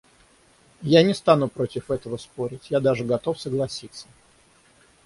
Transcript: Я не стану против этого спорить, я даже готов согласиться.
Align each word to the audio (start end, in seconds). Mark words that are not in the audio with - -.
Я 0.81 1.03
не 1.03 1.13
стану 1.13 1.47
против 1.47 1.91
этого 1.91 2.17
спорить, 2.17 2.71
я 2.71 2.79
даже 2.79 3.03
готов 3.03 3.39
согласиться. 3.39 4.07